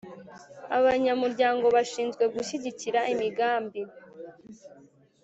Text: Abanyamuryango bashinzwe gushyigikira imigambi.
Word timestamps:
Abanyamuryango 0.77 1.65
bashinzwe 1.75 2.23
gushyigikira 2.33 2.99
imigambi. 3.13 3.81